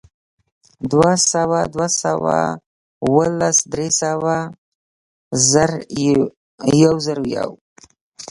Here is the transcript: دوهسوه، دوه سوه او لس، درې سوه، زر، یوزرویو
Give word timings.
دوهسوه، 0.91 1.61
دوه 1.73 1.87
سوه 2.01 2.37
او 3.03 3.13
لس، 3.39 3.57
درې 3.73 3.87
سوه، 4.01 4.37
زر، 5.49 5.71
یوزرویو 6.81 7.49